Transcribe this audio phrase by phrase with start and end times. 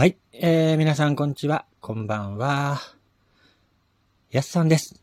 [0.00, 0.16] はい。
[0.32, 1.66] えー、皆さん、こんにちは。
[1.82, 2.80] こんばんは。
[4.30, 5.02] やすさんです。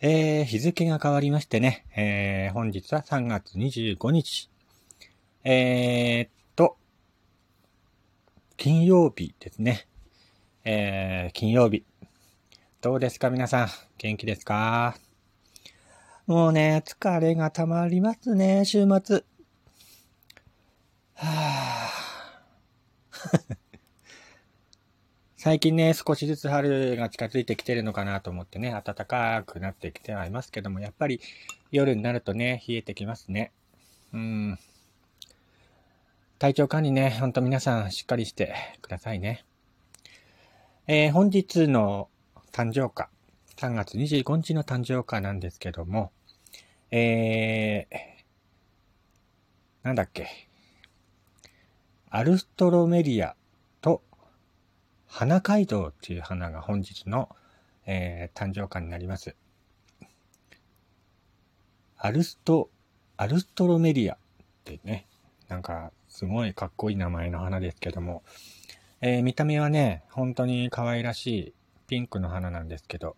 [0.00, 4.50] えー、日付が変わりましてね、えー、本日は3月25日。
[5.44, 6.76] えーっと、
[8.56, 9.86] 金曜日ですね。
[10.64, 11.84] えー、金曜日。
[12.80, 13.68] どうですか、皆さん。
[13.98, 14.96] 元気ですか？
[16.26, 19.22] もうね、疲れが溜まりますね、週末。
[21.14, 23.56] はぁ。
[25.44, 31.20] 最近ね、少しずつ春が近づいてきてるのかなと思ってね、暖かくなってきてはいますけども、やっぱり
[31.70, 33.52] 夜になるとね、冷えてきますね。
[34.14, 34.58] うん。
[36.38, 39.44] 体調管理ね、ほんと皆さんしっかりしてくださいね。
[40.86, 42.08] えー、本日の
[42.50, 43.10] 誕生日、
[43.58, 46.10] 3月25日の誕生日なんですけども、
[46.90, 47.96] えー、
[49.82, 50.26] なんだっけ？
[52.08, 53.36] アルストロメリア
[55.16, 57.28] 花街道っていう花が本日の、
[57.86, 59.36] えー、誕生花になります。
[61.96, 62.68] アルスト、
[63.16, 64.18] アルストロメリアっ
[64.64, 65.06] てね、
[65.46, 68.24] なんかすごいかっこいい名前の花ですけども、
[69.02, 71.54] えー、見た目はね、本当に可愛らしい
[71.86, 73.14] ピンクの花なんですけど、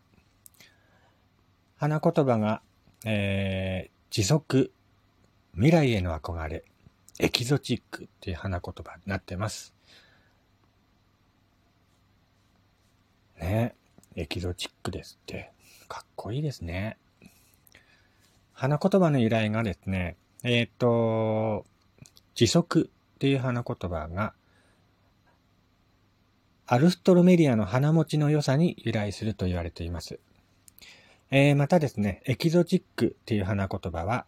[1.79, 2.61] 花言葉が、
[3.07, 4.71] えー、持続、
[5.55, 6.63] 未来への憧れ、
[7.21, 9.73] エキゾチックっていう花言葉になってます。
[13.39, 13.75] ね
[14.17, 15.51] エキゾチックですって。
[15.89, 16.97] かっこいいですね。
[18.53, 21.67] 花言葉の由来がですね、えっ、と、
[22.35, 24.33] 持続っていう花言葉が、
[26.67, 30.19] アルストロメリアの花持ちの良さに由来すると言われています。
[31.31, 34.27] えー、またですね、エキゾチックっていう花言葉は、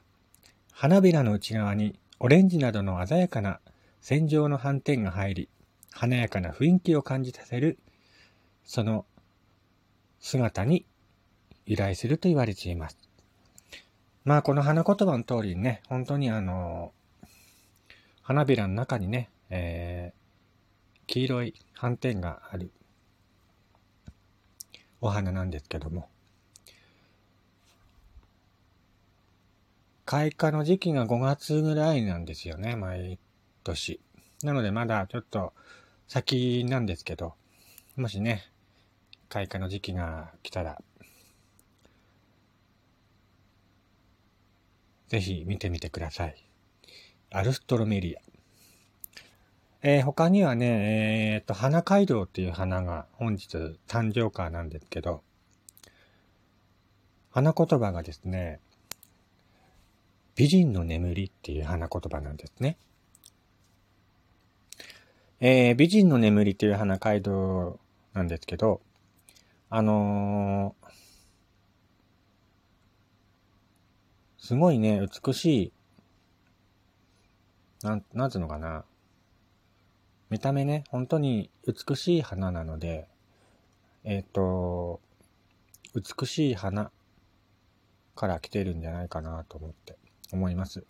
[0.72, 3.61] 花びらの内側にオレンジなどの鮮やかな
[4.00, 5.48] 線状の斑点が入り、
[5.91, 7.78] 華やかな雰囲気を感じさせる、
[8.69, 9.06] その
[10.20, 10.84] 姿に
[11.64, 12.98] 由来すると言われています。
[14.26, 16.93] まあ、この花言葉の通りにね、本当にあの、
[18.22, 22.70] 花びらの中にね、えー、黄色い斑点がある
[25.00, 26.10] お花なんですけども、
[30.04, 33.19] 開花の時期が5月ぐらいなんですよね、毎
[33.64, 33.98] 年。
[34.43, 35.54] なのでまだちょっと
[36.06, 37.32] 先なんですけど、
[37.97, 38.43] もしね、
[39.28, 40.81] 開花の時期が来たら、
[45.09, 46.37] ぜひ見てみてください。
[47.31, 48.21] アルストロメリア。
[49.83, 53.56] えー、他にはね、えー、っと、花街道っていう花が本日
[53.87, 55.22] 誕生花なんですけど、
[57.31, 58.61] 花言葉がですね、
[60.34, 62.77] 美人の眠りっていう花言葉なんですね。
[65.41, 67.78] えー、美人の眠りっていう花街道
[68.12, 68.81] なんですけど、
[69.71, 70.89] あのー、
[74.39, 75.73] すごいね、美しい、
[77.83, 78.84] なん、なんつうのかな。
[80.31, 83.09] 見た目ね、本当に美しい花なので、
[84.05, 85.01] えっ、ー、と、
[85.95, 86.91] 美しい花
[88.15, 89.99] から来てるんじゃないかなと思って、
[90.33, 90.87] 思います。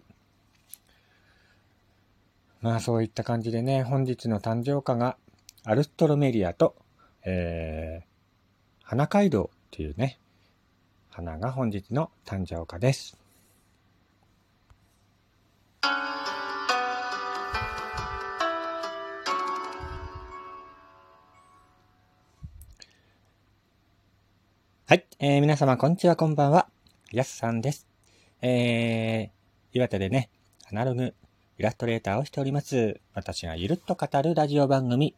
[2.60, 5.16] まあそういった感じでね、本日の誕生花が
[5.64, 6.76] アルストロメリアと、
[7.24, 8.17] えー、
[8.90, 10.18] 花街道っていうね、
[11.10, 13.18] 花が本日の誕生花です。
[24.86, 26.66] はい、えー、皆様こんにちは、こんばんは。
[27.12, 27.86] やすさんです。
[28.40, 29.28] えー、
[29.74, 30.30] 岩手でね、
[30.72, 31.12] アナログ
[31.58, 32.98] イラストレーターをしております。
[33.12, 35.14] 私がゆるっと語るラジオ番組、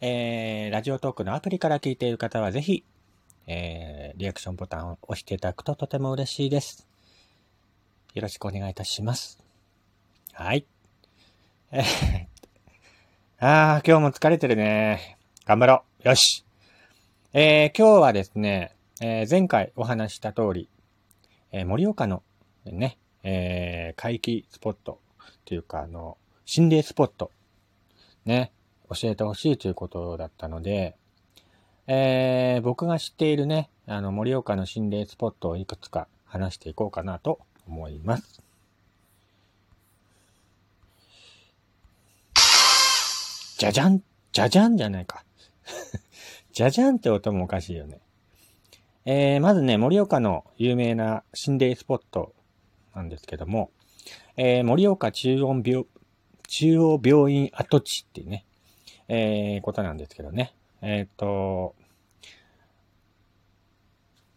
[0.00, 2.84] えー、ラジオトークのアプリから聞いている方はぜひ、
[3.48, 6.86] えー、リアクションボタンを押していただくととても嬉しいです。
[8.14, 9.42] よろしくお願いいたします。
[10.32, 10.64] はい。
[11.72, 12.26] えー、
[13.40, 15.18] あー、今日も疲れてるね。
[15.44, 16.08] 頑張ろう。
[16.08, 16.44] よし。
[17.32, 20.68] えー、今日はですね、えー、前回お話した通り、
[21.50, 22.22] えー、盛岡の
[22.64, 27.32] ね、えー、回帰スポットっていうか、あの、心霊スポット、
[28.24, 28.52] ね、
[28.90, 30.96] 教えてほしいということだったので、
[31.86, 38.42] えー、僕が知っているね、あの、盛岡の心霊スポットをいくつか話していこうかなと思います。
[43.58, 44.02] じゃじゃん
[44.32, 45.24] じゃじゃんじゃないか。
[46.52, 48.00] じゃじゃんって音もおかしいよね。
[49.04, 52.34] えー、まずね、盛岡の有名な心霊スポット
[52.94, 53.70] なんですけども、
[54.36, 55.86] えー、盛岡中央病、
[56.46, 58.44] 中央病院跡地っていうね、
[59.08, 60.54] えー、ことなんですけどね。
[60.82, 61.74] えっ、と、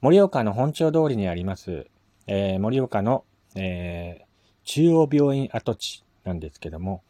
[0.01, 1.85] 盛岡の本町通りにあります、
[2.25, 3.23] えー、盛岡の、
[3.55, 4.25] えー、
[4.63, 7.03] 中央病院跡地なんですけども、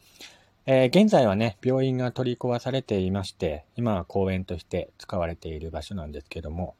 [0.65, 6.75] えー、現在はね、病院が取り壊されていまして、今は公園として使われている場所なんですけども、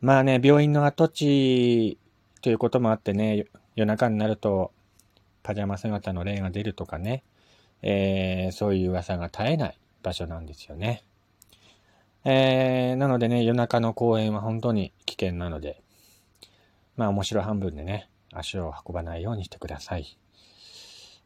[0.00, 1.98] まあね、病院の跡地
[2.42, 3.46] ということもあってね、
[3.76, 4.72] 夜中になると
[5.42, 7.22] パジャマ姿の霊が出るとかね、
[7.82, 11.04] えー、そういう噂が絶えない場所なんですよね。
[12.24, 15.82] えー、なのでね、夜中の公園は本当に危険なので、
[16.96, 20.18] まあ面白半分でね、足を運ばないようにしてください。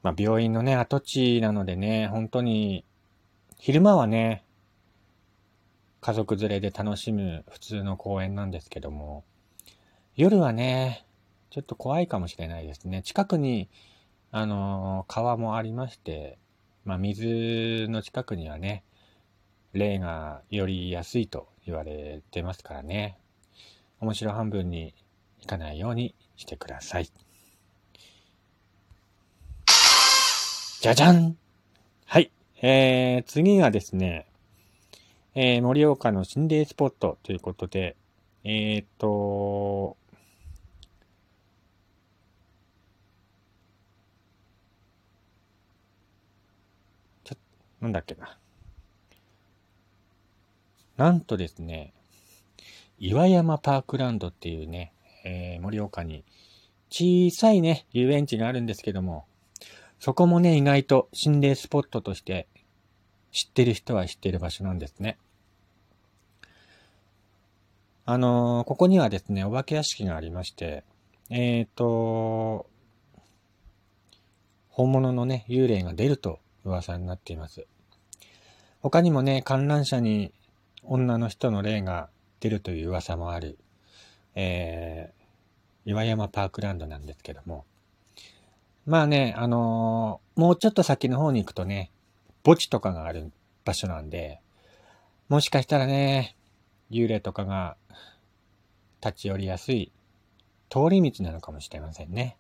[0.02, 2.84] まあ病院のね、跡地なのでね、本当に、
[3.58, 4.44] 昼間はね、
[6.00, 9.24] 家族連れで楽しむ普通の公園なんですけども、
[10.16, 11.06] 夜はね、
[11.50, 13.02] ちょっと怖いかもしれないですね。
[13.02, 13.68] 近くに、
[14.30, 16.38] あの、川もありまして、
[16.84, 18.84] まあ水の近くにはね、
[19.72, 23.18] 霊がよりやすいと言われてますからね。
[24.00, 24.94] 面白半分に
[25.40, 27.10] いかないようにしてください。
[30.80, 31.36] じゃじゃん
[32.04, 32.30] はい。
[32.60, 34.26] えー、次がですね、
[35.34, 37.96] えー、盛岡の心霊スポットということで、
[38.44, 39.96] えー、っと、
[47.24, 47.36] ちょ、
[47.84, 48.38] なんだっけな。
[50.96, 51.92] なんとですね、
[52.98, 54.92] 岩山パークランドっていうね、
[55.24, 56.24] えー、盛岡に
[56.88, 59.26] 小さいね、遊園地があるんですけども、
[59.98, 62.48] そこもね、意外と心霊スポットとして
[63.32, 65.18] 知ってる人は知ってる場所なんですね。
[68.06, 70.84] あのー、ここにはですね、お化け屋敷がありまして、
[71.28, 72.66] えっ、ー、と、
[74.70, 77.66] 本物のね、幽霊が出ると噂になっています。
[78.84, 80.30] 他にもね、観覧車に
[80.82, 82.10] 女の人の霊が
[82.40, 83.56] 出るという噂もある、
[84.34, 87.64] えー、岩山パークランドなんですけども。
[88.84, 91.92] まあね、あのー、もうちょっと先の方に行くとね、
[92.44, 93.32] 墓地とかがある
[93.64, 94.42] 場所なんで、
[95.30, 96.36] もしかしたらね、
[96.90, 97.78] 幽霊とかが
[99.02, 99.92] 立ち寄りやすい
[100.68, 102.36] 通り道なのかもしれませんね。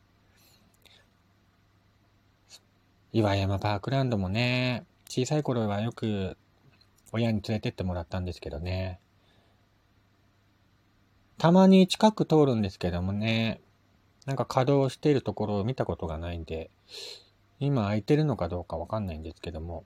[3.14, 6.36] 岩山パークランドもね、小さい頃はよく
[7.12, 8.98] 親に連れてってもらったんですけどね。
[11.38, 13.60] たまに近く通るんですけどもね、
[14.26, 16.68] なんか稼働しているところを見たことがないんで、
[17.60, 19.84] 今空いてるのかどうかわかんないんですけども、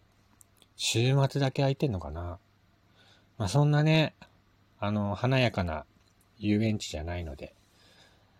[0.76, 2.38] 週末だけ空いてんのかな。
[3.36, 4.14] まあそんなね、
[4.80, 5.84] あの、華やかな
[6.38, 7.54] 遊園地じゃないので、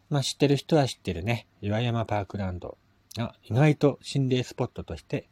[0.09, 2.79] まあ知ってる人は知ってるね、岩山パークランド。
[3.15, 5.29] が意外と心霊スポットとして、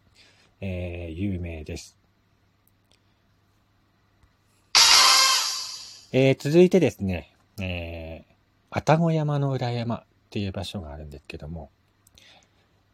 [0.61, 1.97] えー、有名です。
[6.13, 8.35] えー、続いてですね、えー、
[8.71, 11.71] 愛宕山の裏山っていう場所があるんですけども、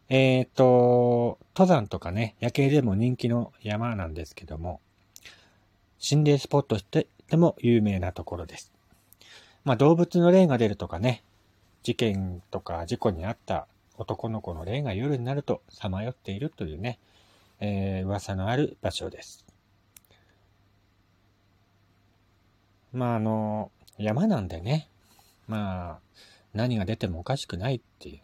[0.09, 4.81] えっ、ー、と、登山とかね、夜景でも人気の山なんですけども、
[5.99, 8.73] 心霊スポットとしてでも有名なところです。
[9.63, 11.23] まあ動物の霊が出るとかね、
[11.83, 13.67] 事件とか事故にあった
[13.97, 16.99] 男の子の霊が夜になるとさまよっているというね、
[17.65, 19.45] えー、噂のある場所です。
[22.91, 24.89] まああの、山なんでね、
[25.47, 25.99] まあ、
[26.53, 28.19] 何が出てもおかしくないっていう。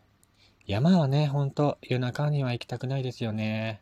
[0.65, 3.81] 山はね、ほんと夜中には行きたくないですよね。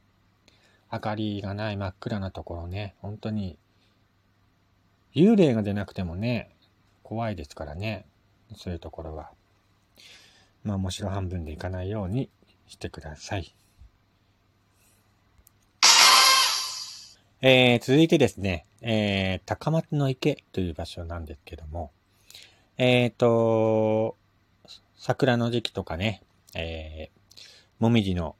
[0.91, 3.57] 明かりがない真っ暗なところね、本当に、
[5.15, 6.55] 幽霊が出なくてもね、
[7.01, 8.05] 怖いですからね、
[8.55, 9.31] そういうところは。
[10.63, 12.29] まあ面白半分で行かないように
[12.67, 13.55] してください。
[17.39, 21.91] えー、続いてですね、えー、高松の池という場所なんですけども、
[22.77, 24.15] えっ、ー、と、
[24.97, 26.23] 桜の時期とかね、
[26.55, 27.39] えー、
[27.79, 28.35] もみじの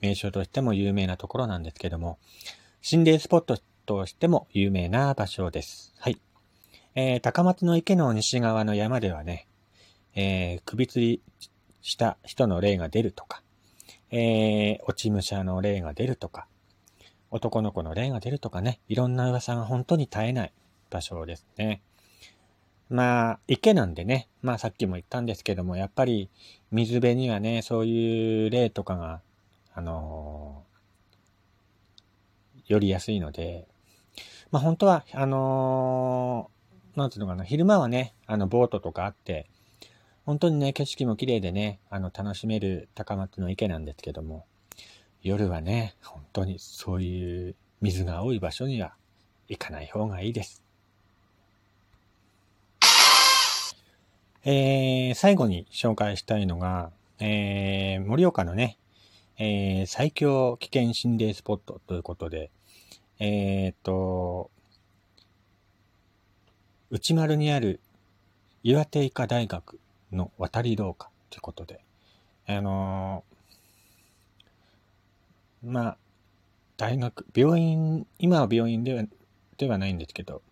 [0.00, 2.18] 名所としても有名なところなんですけども、
[2.82, 5.94] 心霊スポットとしても有名な場所です。
[6.00, 6.20] はい。
[6.96, 9.46] えー、高松の池の西側の山ではね、
[10.16, 11.20] えー、首吊り
[11.80, 13.42] した人の霊が出るとか、
[14.10, 16.48] えー、落ち武者の霊が出るとか、
[17.30, 20.52] 男の子の霊が出るとかね、いろんな噂が本当に絶えない
[20.90, 21.82] 場所ですね。
[22.88, 26.30] まあ、池なんでね、まあさっきも言ったんですけども、やっぱり
[26.70, 29.20] 水辺にはね、そういう霊とかが、
[29.74, 33.66] あのー、寄りやすいので、
[34.52, 39.48] まあ本当は、あのー、なんつうのかな、昼間はね、あの、ボートとかあって、
[40.24, 44.44] 本当にね、景色も綺麗でね、あの、楽しめる高松の池なんですけども、
[45.26, 48.94] 夜はね、本当にそういう水が多い場所には
[49.48, 50.62] 行かない方がいいです。
[54.44, 58.78] えー、最後に紹介したいのが、えー、盛岡のね、
[59.36, 62.52] えー、最強危険心霊スポットということで、
[63.18, 64.52] えー、っと、
[66.90, 67.80] 内丸にある
[68.62, 69.80] 岩手医科大学
[70.12, 71.80] の渡り廊下ということで、
[72.46, 73.35] あのー、
[75.66, 75.98] まあ、
[76.76, 79.02] 大学、病院、今は病院では、
[79.56, 80.42] ではないんですけど、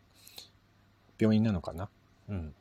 [1.21, 1.89] 病院なのかな？
[2.29, 2.55] うん。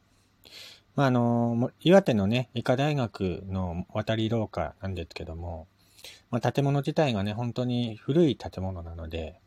[0.95, 5.67] まあ、あの、岩手のね、医科大学の渡り廊下なんですけども、
[6.29, 9.39] まあ、建物自体がね、本当に古い建物なので、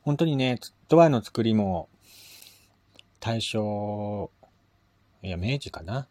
[0.00, 0.58] 本当にね、
[0.88, 1.90] ドアの作りも、
[3.20, 4.30] 大正、
[5.22, 6.08] いや、明治かな？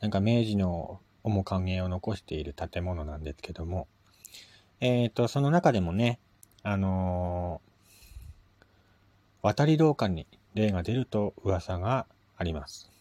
[0.00, 3.88] なんか明治の面影を残している建物なんですけども、
[4.84, 6.18] えっ、ー、と、その中でもね、
[6.62, 8.64] あのー、
[9.40, 12.92] 渡り廊下に霊が出ると噂があります。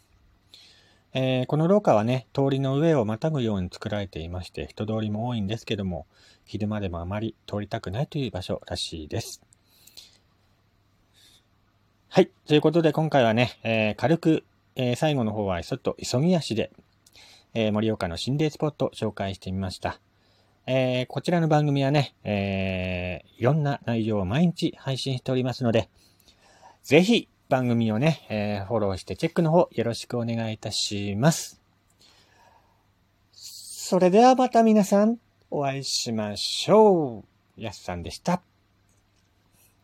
[1.12, 6.08] えー、この廊下はね、通りの上をまたぐように作られていまして、人通りも多いんですけども、
[6.46, 9.42] 昼間でもあまり通りたくないという場所らしいです。
[12.08, 12.32] はい。
[12.48, 14.46] ということで今回はね、えー、軽く、
[14.78, 16.72] えー、最後の方はちょっと急ぎ足で、
[17.54, 20.00] え盛岡の心霊スポットを紹介してみました。
[20.65, 25.89] えこちらの番組はね、えいろんな内容を毎日配信しておりますので、
[26.84, 31.62] ぜひ番組をね、えー、フォローしてチェックの方よろしくお願いいたします。
[33.32, 35.17] それではまた皆さん
[35.51, 37.24] お会いしましょ
[37.58, 37.62] う。
[37.62, 38.41] やすさんでした。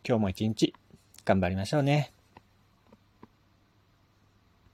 [0.07, 0.73] 今日も一日
[1.25, 2.18] 頑張りましょうね。